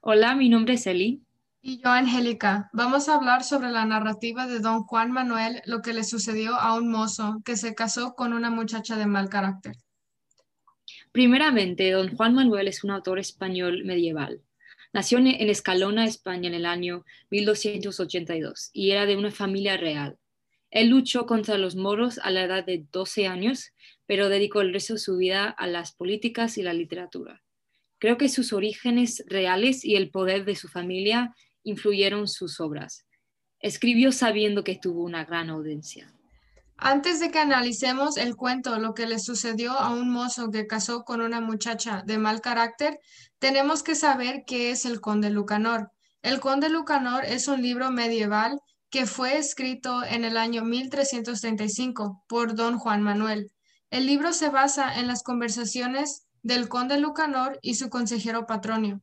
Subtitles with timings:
[0.00, 1.22] Hola, mi nombre es Eli.
[1.60, 5.92] Y yo, Angélica, vamos a hablar sobre la narrativa de don Juan Manuel, lo que
[5.92, 9.74] le sucedió a un mozo que se casó con una muchacha de mal carácter.
[11.10, 14.40] Primeramente, don Juan Manuel es un autor español medieval.
[14.92, 20.16] Nació en Escalona, España, en el año 1282 y era de una familia real.
[20.70, 23.72] Él luchó contra los moros a la edad de 12 años,
[24.06, 27.42] pero dedicó el resto de su vida a las políticas y la literatura.
[27.98, 33.06] Creo que sus orígenes reales y el poder de su familia influyeron sus obras.
[33.60, 36.12] Escribió sabiendo que tuvo una gran audiencia.
[36.80, 41.02] Antes de que analicemos el cuento, lo que le sucedió a un mozo que casó
[41.02, 43.00] con una muchacha de mal carácter,
[43.40, 45.90] tenemos que saber qué es el Conde Lucanor.
[46.22, 52.54] El Conde Lucanor es un libro medieval que fue escrito en el año 1335 por
[52.54, 53.50] don Juan Manuel.
[53.90, 59.02] El libro se basa en las conversaciones del conde Lucanor y su consejero Patronio.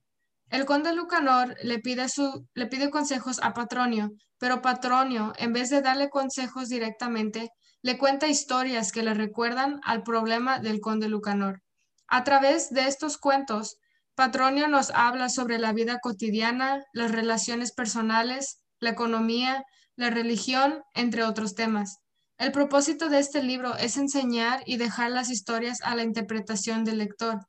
[0.49, 5.69] El conde Lucanor le pide, su, le pide consejos a Patronio, pero Patronio, en vez
[5.69, 7.51] de darle consejos directamente,
[7.83, 11.61] le cuenta historias que le recuerdan al problema del conde Lucanor.
[12.07, 13.77] A través de estos cuentos,
[14.15, 19.63] Patronio nos habla sobre la vida cotidiana, las relaciones personales, la economía,
[19.95, 21.99] la religión, entre otros temas.
[22.37, 26.97] El propósito de este libro es enseñar y dejar las historias a la interpretación del
[26.97, 27.39] lector.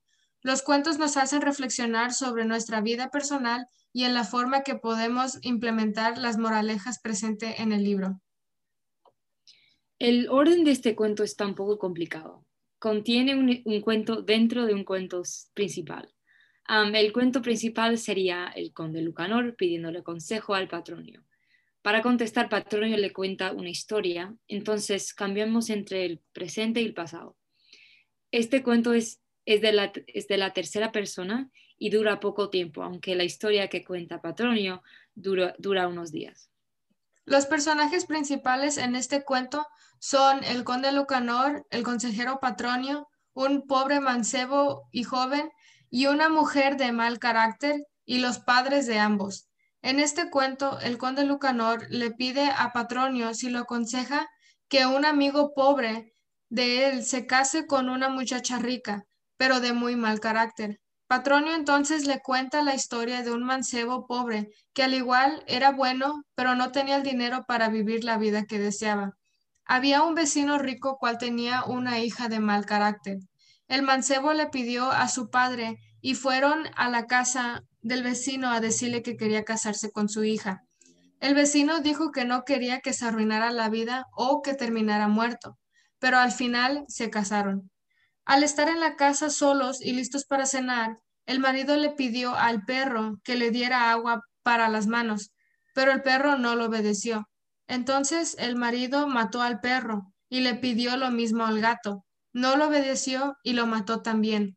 [0.43, 5.39] Los cuentos nos hacen reflexionar sobre nuestra vida personal y en la forma que podemos
[5.43, 8.21] implementar las moralejas presentes en el libro.
[9.99, 12.45] El orden de este cuento está un poco complicado.
[12.79, 16.15] Contiene un, cuento dentro de un cuento principal.
[16.69, 21.25] el cuento principal sería el conde Lucanor pidiéndole consejo al patronio.
[21.87, 27.37] Para contestar, Patronio le cuenta una historia, entonces cambiamos entre el presente y el pasado.
[28.33, 31.49] Este cuento es, es, de, la, es de la tercera persona
[31.79, 34.83] y dura poco tiempo, aunque la historia que cuenta Patronio
[35.15, 36.51] dura, dura unos días.
[37.25, 39.65] Los personajes principales en este cuento
[40.01, 45.53] son el conde Lucanor, el consejero Patronio, un pobre mancebo y joven
[45.89, 49.49] y una mujer de mal carácter y los padres de ambos.
[49.87, 54.29] En este cuento, el conde Lucanor le pide a Patronio si lo aconseja
[54.69, 56.13] que un amigo pobre
[56.49, 59.05] de él se case con una muchacha rica,
[59.37, 60.81] pero de muy mal carácter.
[61.07, 66.25] Patronio entonces le cuenta la historia de un mancebo pobre, que al igual era bueno,
[66.35, 69.13] pero no tenía el dinero para vivir la vida que deseaba.
[69.65, 73.19] Había un vecino rico cual tenía una hija de mal carácter.
[73.69, 78.61] El mancebo le pidió a su padre y fueron a la casa del vecino a
[78.61, 80.65] decirle que quería casarse con su hija.
[81.21, 85.57] El vecino dijo que no quería que se arruinara la vida o que terminara muerto,
[86.01, 87.71] pero al final se casaron.
[88.25, 92.65] Al estar en la casa solos y listos para cenar, el marido le pidió al
[92.65, 95.31] perro que le diera agua para las manos,
[95.73, 97.29] pero el perro no lo obedeció.
[97.69, 102.05] Entonces el marido mató al perro y le pidió lo mismo al gato.
[102.33, 104.57] No lo obedeció y lo mató también.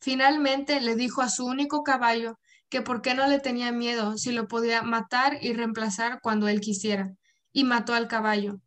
[0.00, 4.32] Finalmente le dijo a su único caballo que por qué no le tenía miedo si
[4.32, 7.14] lo podía matar y reemplazar cuando él quisiera,
[7.52, 8.60] y mató al caballo.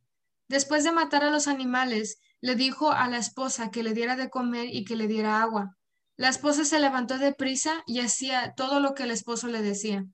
[0.47, 4.29] Después de matar a los animales, le dijo a la esposa que le diera de
[4.29, 5.78] comer y que le diera agua.
[6.17, 10.06] La esposa se levantó de prisa y hacía todo lo que el esposo le decía.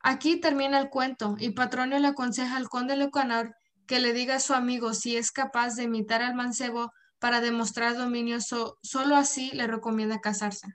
[0.00, 3.54] Aquí termina el cuento y Patronio le aconseja al conde Lecanor
[3.86, 7.96] que le diga a su amigo si es capaz de imitar al mancebo para demostrar
[7.96, 10.68] dominio, solo así le recomienda casarse.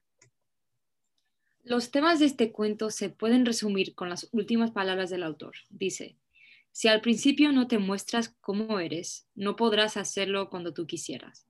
[1.66, 5.56] Los temas de este cuento se pueden resumir con las últimas palabras del autor.
[5.70, 6.18] Dice,
[6.74, 11.48] si al principio no te muestras como eres, no podrás hacerlo cuando tú quisieras.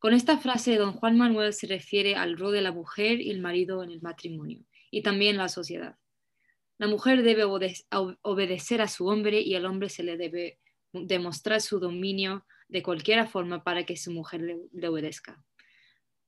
[0.00, 3.40] Con esta frase, don Juan Manuel se refiere al rol de la mujer y el
[3.40, 5.96] marido en el matrimonio y también la sociedad.
[6.76, 10.58] La mujer debe obedecer a su hombre y al hombre se le debe
[10.92, 14.40] demostrar su dominio de cualquier forma para que su mujer
[14.72, 15.44] le obedezca.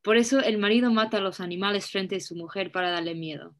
[0.03, 3.54] Por eso el marido mata a los animales frente a su mujer para darle miedo.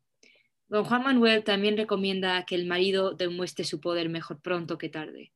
[0.69, 5.33] Don Juan Manuel también recomienda que el marido demuestre su poder mejor pronto que tarde.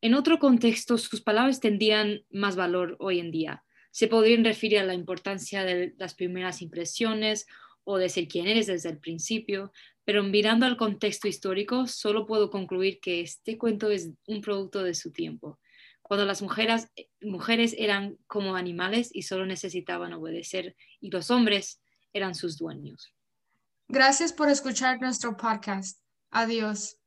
[0.00, 3.62] En otro contexto, sus palabras tendrían más valor hoy en día.
[3.90, 7.46] Se podrían referir a la importancia de las primeras impresiones
[7.84, 9.70] o de ser quien eres desde el principio,
[10.04, 14.94] pero mirando al contexto histórico, solo puedo concluir que este cuento es un producto de
[14.94, 15.58] su tiempo
[16.04, 16.90] cuando las mujeres,
[17.22, 21.80] mujeres eran como animales y solo necesitaban obedecer y los hombres
[22.12, 23.14] eran sus dueños.
[23.88, 25.98] Gracias por escuchar nuestro podcast.
[26.30, 26.98] Adiós.